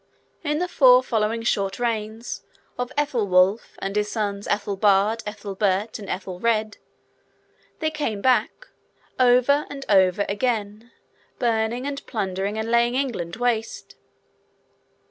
[0.43, 2.41] In the four following short reigns,
[2.75, 6.77] of Ethelwulf, and his sons, Ethelbald, Ethelbert, and Ethelred,
[7.77, 8.69] they came back,
[9.19, 10.91] over and over again,
[11.37, 13.95] burning and plundering, and laying England waste.